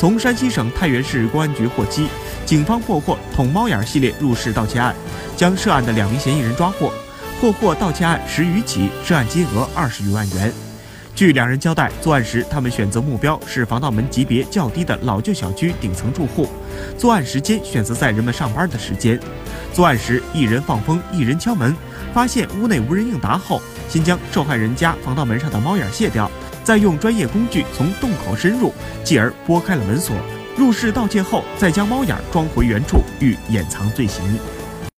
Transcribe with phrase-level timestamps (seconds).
[0.00, 2.08] 从山西省太原市公安局获悉，
[2.46, 4.96] 警方破获“捅猫眼”系列入室盗窃案，
[5.36, 6.90] 将涉案的两名嫌疑人抓获，
[7.38, 10.50] 破获盗窃案十余起，涉案金额二十余万元。
[11.14, 16.48] 据两人交代，作案时他们选择目标是防盗门级别较低的老旧小区顶层住户，
[16.96, 19.20] 作案时间选择在人们上班的时间。
[19.74, 21.76] 作案时，一人放风，一人敲门，
[22.14, 26.30] 发现屋内无人应答后，先将受害人家防盗门上的猫眼卸掉，
[26.62, 28.72] 再用专业工具从洞口深入，
[29.04, 30.14] 继而拨开了门锁。
[30.56, 34.22] 入室盗窃后，再将猫眼装回原处，欲掩藏罪行。